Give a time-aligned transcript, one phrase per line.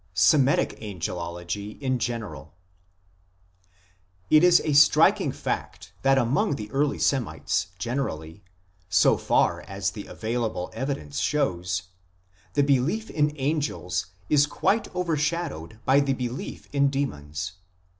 [0.15, 2.55] SEMITIC ANGELOLOGY IN GENERAL
[4.31, 8.43] IT is a striking fact that among the early Semites generally,
[8.89, 11.83] so far as the available evidence shows,
[12.53, 17.51] the belief in angels is quite overshadowed by the belief in demons.